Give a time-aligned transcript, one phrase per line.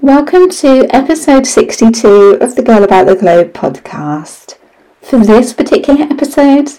[0.00, 4.56] Welcome to episode 62 of the Girl About the Globe podcast.
[5.02, 6.70] For this particular episode,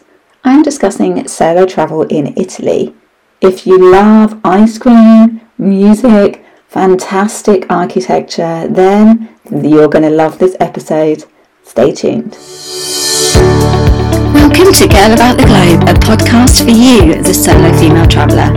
[0.46, 2.96] I'm discussing solo travel in Italy.
[3.42, 11.26] If you love ice cream, music, fantastic architecture, then you're going to love this episode.
[11.64, 12.38] Stay tuned.
[14.40, 18.48] Welcome to Girl About the Globe, a podcast for you, the solo female traveller,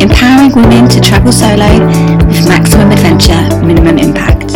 [0.00, 1.66] empowering women to travel solo
[2.28, 4.52] with maximum adventure, minimum impact.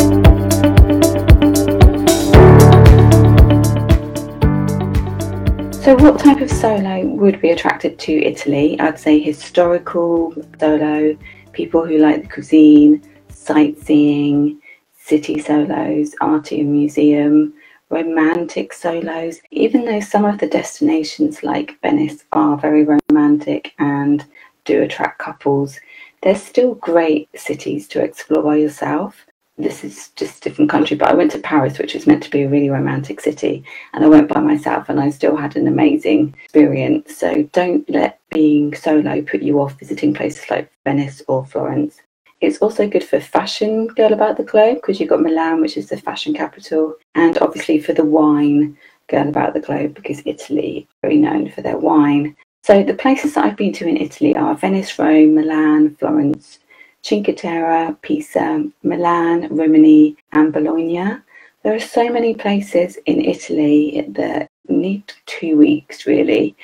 [5.82, 8.79] So, what type of solo would be attracted to Italy?
[8.79, 11.18] I'd say historical solo,
[11.50, 14.61] people who like the cuisine, sightseeing,
[14.96, 17.54] city solos, art and museum,
[17.90, 19.40] romantic solos.
[19.50, 24.25] Even though some of the destinations like Venice are very romantic and
[24.64, 25.79] do attract couples,
[26.22, 29.26] they're still great cities to explore by yourself.
[29.59, 32.31] This is just a different country, but I went to Paris, which is meant to
[32.31, 33.64] be a really romantic city,
[33.95, 37.17] and I went by myself and I still had an amazing experience.
[37.17, 42.03] So don't let being solo put you off visiting places like Venice or Florence.
[42.41, 45.89] It's also good for fashion girl about the globe because you've got Milan, which is
[45.89, 48.77] the fashion capital, and obviously for the wine
[49.09, 52.37] girl about the globe because Italy is very known for their wine.
[52.62, 56.59] So the places that I've been to in Italy are Venice, Rome, Milan, Florence,
[57.03, 61.19] Cinque Terre, Pisa, Milan, Rimini, and Bologna.
[61.62, 66.57] There are so many places in Italy that need two weeks really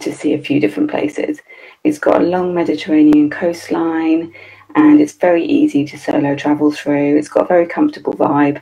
[0.00, 1.40] to see a few different places.
[1.84, 4.32] It's got a long Mediterranean coastline
[4.74, 7.16] and it's very easy to solo travel through.
[7.16, 8.60] It's got a very comfortable vibe.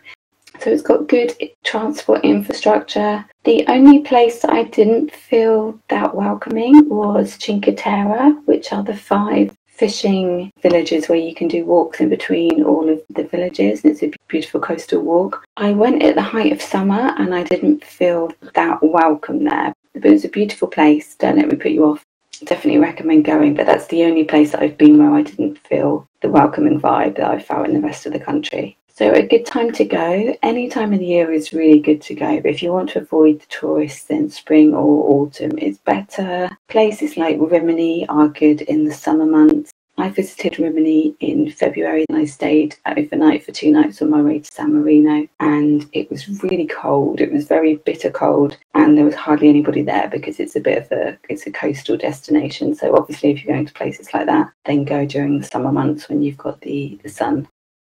[0.61, 3.25] So it's got good transport infrastructure.
[3.45, 9.57] The only place I didn't feel that welcoming was Cinque Terre, which are the five
[9.67, 13.83] fishing villages where you can do walks in between all of the villages.
[13.83, 15.45] And it's a beautiful coastal walk.
[15.57, 19.73] I went at the height of summer and I didn't feel that welcome there.
[19.95, 21.17] But it was a beautiful place.
[21.17, 22.05] Don't let me put you off
[22.45, 26.09] definitely recommend going, but that's the only place that I've been where I didn't feel
[26.21, 28.77] the welcoming vibe that I felt in the rest of the country.
[28.95, 30.37] So a good time to go.
[30.43, 32.41] Any time of the year is really good to go.
[32.41, 36.51] But if you want to avoid the tourists, then spring or autumn is better.
[36.69, 39.73] Places like Rimini are good in the summer months.
[40.03, 44.41] I visited Rimini in February and I stayed overnight for two nights on my way
[44.41, 47.21] to San Marino and it was really cold.
[47.21, 50.83] It was very bitter cold and there was hardly anybody there because it's a bit
[50.83, 52.75] of a it's a coastal destination.
[52.75, 56.09] So obviously if you're going to places like that, then go during the summer months
[56.09, 57.47] when you've got the, the sun.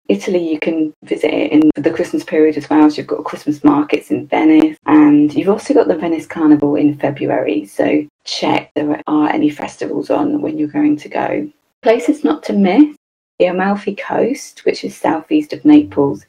[0.08, 2.92] Italy, you can visit it in the Christmas period as well.
[2.92, 7.00] So you've got Christmas markets in Venice, and you've also got the Venice Carnival in
[7.00, 7.66] February.
[7.66, 11.50] So check there are any festivals on when you're going to go.
[11.84, 12.96] Places not to miss
[13.40, 16.26] the Amalfi Coast, which is southeast of Naples.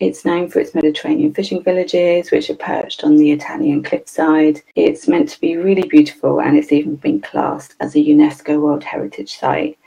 [0.00, 4.62] It's known for its Mediterranean fishing villages, which are perched on the Italian cliffside.
[4.76, 8.82] It's meant to be really beautiful and it's even been classed as a UNESCO World
[8.82, 9.78] Heritage Site.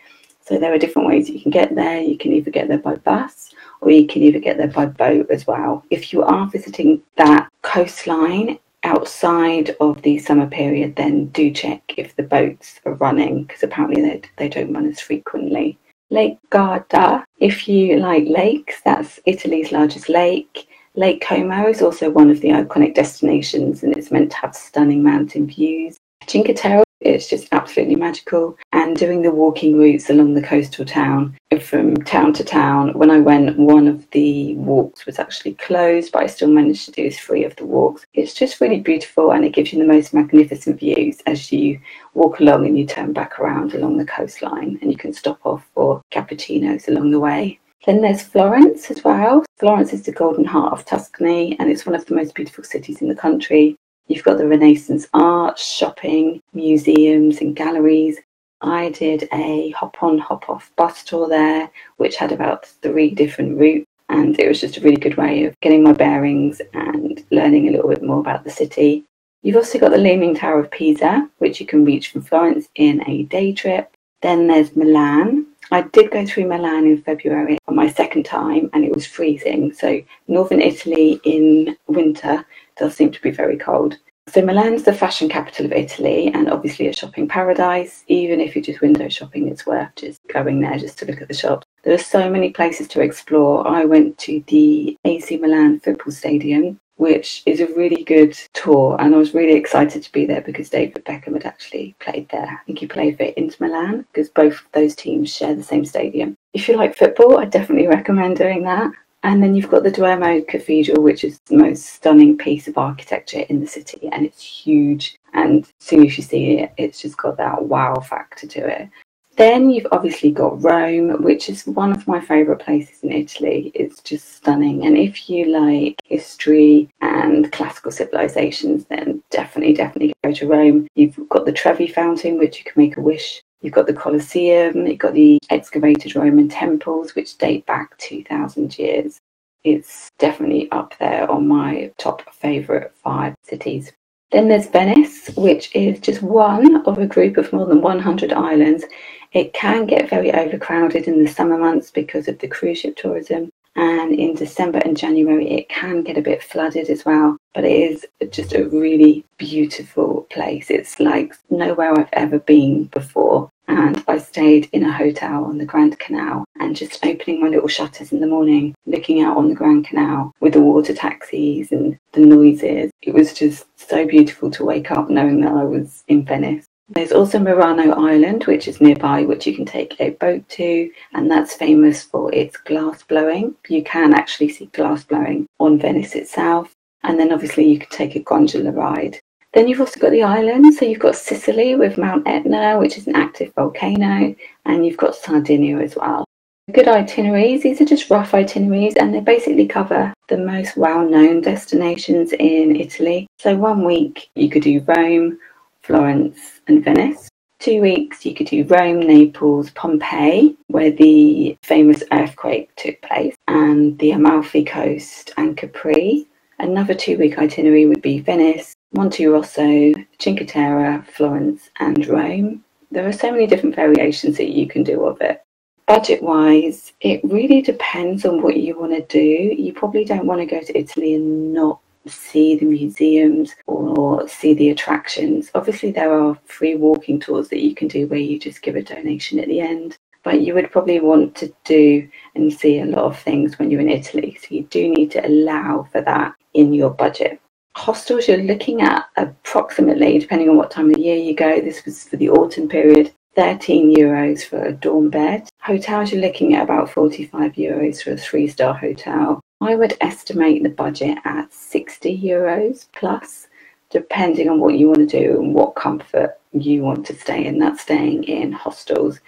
[0.41, 1.99] So there are different ways you can get there.
[1.99, 5.31] You can either get there by bus or you can either get there by boat
[5.31, 5.83] as well.
[5.89, 12.15] If you are visiting that coastline, outside of the summer period, then do check if
[12.15, 15.77] the boats are running because apparently they, they don't run as frequently.
[16.09, 20.67] Lake Garda, if you like lakes, that's Italy's largest lake.
[20.95, 25.03] Lake Como is also one of the iconic destinations and it's meant to have stunning
[25.03, 25.97] mountain views.
[26.25, 28.57] Cinque Terre it's just absolutely magical.
[28.73, 32.93] And doing the walking routes along the coastal town, from town to town.
[32.93, 36.91] When I went, one of the walks was actually closed, but I still managed to
[36.91, 38.05] do three of the walks.
[38.13, 41.79] It's just really beautiful and it gives you the most magnificent views as you
[42.13, 45.65] walk along and you turn back around along the coastline and you can stop off
[45.73, 47.59] for cappuccinos along the way.
[47.85, 49.45] Then there's Florence as well.
[49.57, 53.01] Florence is the golden heart of Tuscany and it's one of the most beautiful cities
[53.01, 53.77] in the country.
[54.07, 58.17] You've got the Renaissance art, shopping, museums, and galleries.
[58.61, 63.59] I did a hop on, hop off bus tour there, which had about three different
[63.59, 63.85] routes.
[64.09, 67.71] And it was just a really good way of getting my bearings and learning a
[67.71, 69.03] little bit more about the city.
[69.43, 73.07] You've also got the Leaning Tower of Pisa, which you can reach from Florence in
[73.07, 73.93] a day trip.
[74.21, 75.45] Then there's Milan.
[75.69, 79.73] I did go through Milan in February on my second time and it was freezing.
[79.73, 82.45] So, northern Italy in winter
[82.79, 83.97] does seem to be very cold.
[84.29, 88.03] So Milan's the fashion capital of Italy and obviously a shopping paradise.
[88.07, 91.29] Even if you're just window shopping, it's worth just going there just to look at
[91.29, 91.65] the shops.
[91.83, 93.65] There are so many places to explore.
[93.65, 99.15] I went to the AC Milan football stadium, which is a really good tour, and
[99.15, 102.47] I was really excited to be there because David Beckham had actually played there.
[102.47, 106.35] I think he played for Inter Milan because both those teams share the same stadium.
[106.53, 108.91] If you like football, I definitely recommend doing that.
[109.27, 113.41] And then you've got the Duomo Cathedral, which is the most stunning piece of architecture
[113.49, 115.17] in the city, and it's huge.
[115.33, 118.89] And as soon as you see it, it's just got that wow factor to it.
[119.35, 123.69] Then you've obviously got Rome, which is one of my favourite places in Italy.
[123.75, 124.85] It's just stunning.
[124.85, 130.87] And if you like history and classical civilizations, then definitely, definitely go to Rome.
[130.95, 133.41] You've got the Trevi Fountain, which you can make a wish.
[133.61, 139.17] You've got the Colosseum, you've got the excavated Roman temples, which date back 2,000 years.
[139.63, 143.91] It's definitely up there on my top favourite five cities.
[144.31, 148.83] Then there's Venice, which is just one of a group of more than 100 islands.
[149.31, 153.49] It can get very overcrowded in the summer months because of the cruise ship tourism.
[153.77, 157.37] And in December and January, it can get a bit flooded as well.
[157.53, 160.71] But it is just a really beautiful place.
[160.71, 163.51] It's like nowhere I've ever been before.
[163.67, 167.67] And I stayed in a hotel on the Grand Canal and just opening my little
[167.67, 171.99] shutters in the morning, looking out on the Grand Canal with the water taxis and
[172.13, 172.91] the noises.
[173.01, 176.65] It was just so beautiful to wake up knowing that I was in Venice.
[176.89, 181.29] There's also Murano Island, which is nearby, which you can take a boat to, and
[181.29, 183.55] that's famous for its glass blowing.
[183.67, 186.73] You can actually see glass blowing on Venice itself,
[187.03, 189.19] and then obviously you can take a gondola ride.
[189.53, 190.77] Then you've also got the islands.
[190.77, 194.35] So you've got Sicily with Mount Etna, which is an active volcano,
[194.65, 196.25] and you've got Sardinia as well.
[196.71, 197.63] Good itineraries.
[197.63, 202.75] These are just rough itineraries, and they basically cover the most well known destinations in
[202.75, 203.25] Italy.
[203.39, 205.39] So, one week you could do Rome,
[205.87, 207.29] Florence, and Venice.
[207.59, 213.97] Two weeks you could do Rome, Naples, Pompeii, where the famous earthquake took place, and
[213.99, 216.27] the Amalfi Coast and Capri.
[216.59, 222.65] Another two week itinerary would be Venice, Monterosso, Cinque Terre, Florence, and Rome.
[222.91, 225.41] There are so many different variations that you can do of it.
[225.87, 229.55] Budget wise, it really depends on what you want to do.
[229.57, 234.53] You probably don't want to go to Italy and not see the museums or see
[234.53, 235.51] the attractions.
[235.55, 238.81] Obviously, there are free walking tours that you can do where you just give a
[238.81, 239.97] donation at the end.
[240.23, 243.81] But you would probably want to do and see a lot of things when you're
[243.81, 244.37] in Italy.
[244.41, 247.39] So you do need to allow for that in your budget
[247.77, 251.85] hostels you're looking at approximately, depending on what time of the year you go, this
[251.85, 255.47] was for the autumn period, 13 euros for a dorm bed.
[255.61, 259.39] Hotels you're looking at about 45 euros for a three star hotel.
[259.59, 263.47] I would estimate the budget at 60 euros plus,
[263.89, 267.57] depending on what you want to do and what comfort you want to stay in.
[267.57, 269.19] That's staying in hostels.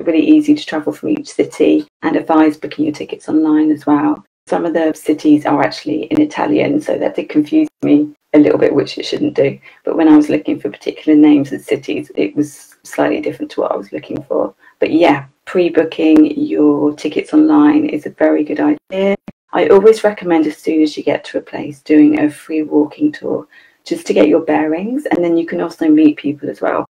[0.00, 4.24] Really easy to travel from each city and advise booking your tickets online as well.
[4.48, 8.58] Some of the cities are actually in Italian, so that did confuse me a little
[8.58, 9.58] bit, which it shouldn't do.
[9.84, 13.60] But when I was looking for particular names of cities, it was slightly different to
[13.60, 14.54] what I was looking for.
[14.80, 19.16] But yeah, pre booking your tickets online is a very good idea.
[19.58, 23.10] I always recommend as soon as you get to a place doing a free walking
[23.10, 23.48] tour
[23.84, 26.84] just to get your bearings, and then you can also meet people as well.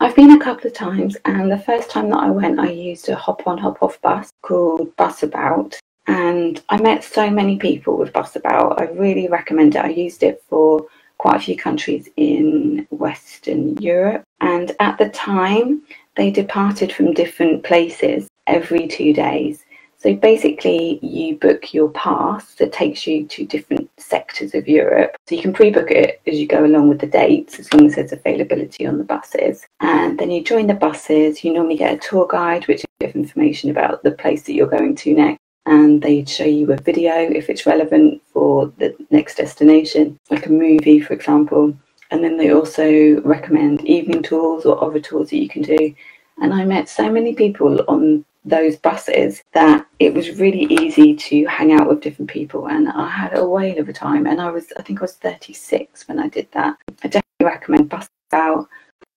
[0.00, 3.08] I've been a couple of times, and the first time that I went, I used
[3.08, 5.78] a hop on, hop off bus called Busabout
[6.08, 8.78] and I met so many people with Busabout.
[8.78, 9.84] I really recommend it.
[9.84, 10.86] I used it for
[11.16, 15.82] quite a few countries in Western Europe, and at the time,
[16.16, 19.64] they departed from different places every two days.
[20.00, 25.14] So basically, you book your pass that takes you to different sectors of Europe.
[25.28, 27.86] So you can pre book it as you go along with the dates, as long
[27.86, 29.66] as there's availability on the buses.
[29.80, 31.44] And then you join the buses.
[31.44, 34.96] You normally get a tour guide, which gives information about the place that you're going
[34.96, 40.18] to next and they'd show you a video if it's relevant for the next destination,
[40.30, 41.76] like a movie, for example.
[42.10, 45.94] And then they also recommend evening tours or other tours that you can do.
[46.42, 51.46] And I met so many people on those buses that it was really easy to
[51.46, 52.68] hang out with different people.
[52.68, 54.26] And I had a whale of a time.
[54.26, 56.76] And I was, I think I was 36 when I did that.
[57.02, 58.68] I definitely recommend bus out.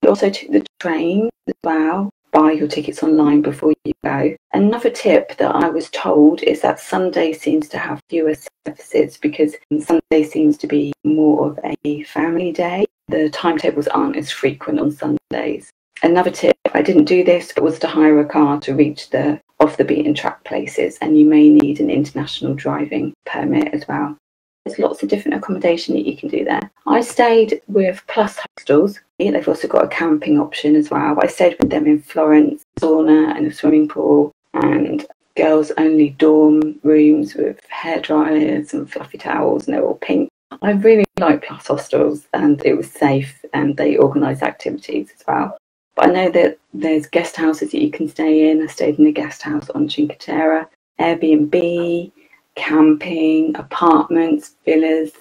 [0.05, 4.35] Also took the train as well buy your tickets online before you go.
[4.51, 8.33] Another tip that I was told is that Sunday seems to have fewer
[8.65, 12.85] services because Sunday seems to be more of a family day.
[13.07, 15.69] The timetables aren't as frequent on Sundays.
[16.03, 19.39] Another tip, I didn't do this, but was to hire a car to reach the
[19.61, 24.17] off the beaten track places, and you may need an international driving permit as well.
[24.65, 26.69] There's lots of different accommodation that you can do there.
[26.85, 28.99] I stayed with Plus Hostels.
[29.17, 31.17] They've also got a camping option as well.
[31.21, 35.05] I stayed with them in Florence, sauna and a swimming pool, and
[35.37, 40.29] girls only dorm rooms with hair dryers and fluffy towels, and they're all pink.
[40.61, 45.57] I really like Plus Hostels, and it was safe, and they organise activities as well.
[45.95, 48.63] But I know that there's guest houses that you can stay in.
[48.63, 50.69] I stayed in a guest house on Cinque Terre,
[50.99, 52.11] Airbnb,
[52.55, 55.11] camping, apartments, villas.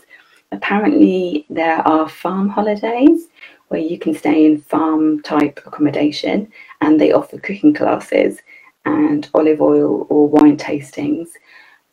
[0.50, 3.28] Apparently, there are farm holidays
[3.68, 6.50] where you can stay in farm type accommodation
[6.80, 8.38] and they offer cooking classes
[8.84, 11.28] and olive oil or wine tastings.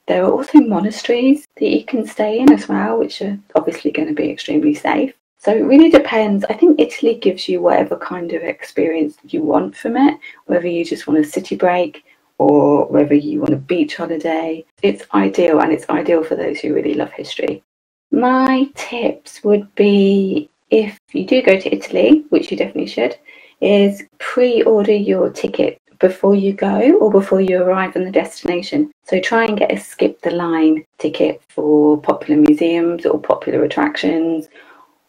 [0.08, 4.08] There are also monasteries that you can stay in as well, which are obviously going
[4.08, 5.14] to be extremely safe.
[5.40, 6.44] So it really depends.
[6.46, 10.84] I think Italy gives you whatever kind of experience you want from it, whether you
[10.84, 12.04] just want a city break
[12.38, 14.66] or whether you want a beach holiday.
[14.82, 17.64] It's ideal and it's ideal for those who really love history.
[18.12, 23.18] My tips would be if you do go to Italy, which you definitely should,
[23.62, 28.92] is pre order your ticket before you go or before you arrive on the destination.
[29.04, 34.48] So try and get a skip the line ticket for popular museums or popular attractions.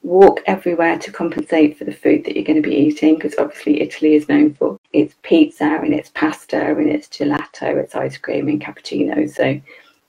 [0.02, 3.80] Walk everywhere to compensate for the food that you're going to be eating because obviously
[3.80, 8.48] Italy is known for its pizza and its pasta and its gelato, its ice cream
[8.48, 9.28] and cappuccino.
[9.30, 9.60] So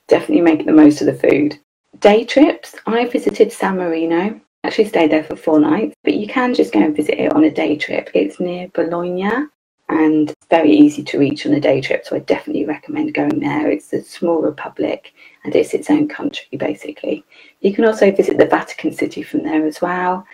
[0.08, 1.58] definitely make the most of the food.
[2.00, 2.74] Day trips.
[2.86, 6.80] I visited San Marino actually stayed there for four nights, but you can just go
[6.80, 8.10] and visit it on a day trip.
[8.14, 9.46] It's near Bologna
[9.92, 13.70] and very easy to reach on a day trip, so I definitely recommend going there.
[13.70, 15.12] It's a small republic
[15.44, 17.24] and it's its own country basically.
[17.60, 20.26] You can also visit the Vatican City from there as well.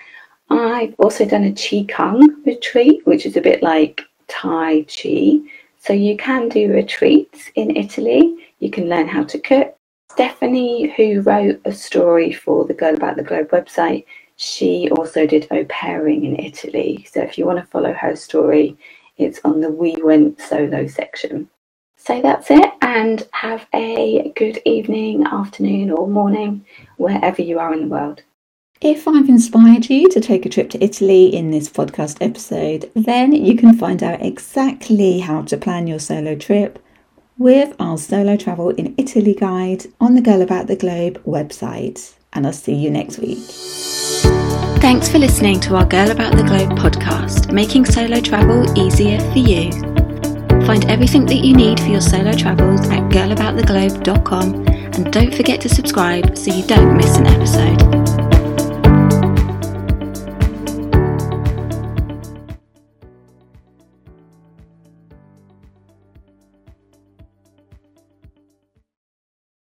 [0.50, 5.38] I've also done a Qi Kung retreat, which is a bit like Tai Chi.
[5.80, 8.36] So you can do retreats in Italy.
[8.60, 9.76] You can learn how to cook,
[10.10, 14.04] Stephanie, who wrote a story for the Girl About the Globe website,
[14.38, 17.06] she also did au pairing in Italy.
[17.10, 18.76] So if you want to follow her story,
[19.18, 21.50] it's on the We Went Solo section.
[21.96, 26.64] So that's it, and have a good evening, afternoon, or morning,
[26.96, 28.22] wherever you are in the world.
[28.80, 33.32] If I've inspired you to take a trip to Italy in this podcast episode, then
[33.32, 36.78] you can find out exactly how to plan your solo trip
[37.38, 42.14] with our solo travel in Italy guide on the Girl About the Globe website.
[42.32, 43.42] And I'll see you next week.
[44.80, 49.38] Thanks for listening to our Girl About the Globe podcast, making solo travel easier for
[49.38, 49.70] you.
[50.66, 55.68] Find everything that you need for your solo travels at girlabouttheglobe.com and don't forget to
[55.68, 58.17] subscribe so you don't miss an episode.